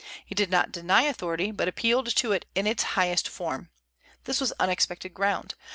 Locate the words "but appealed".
1.51-2.15